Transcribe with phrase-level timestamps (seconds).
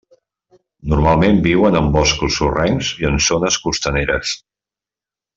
[0.93, 4.33] Normalment viuen en boscos sorrencs i en zones costaneres.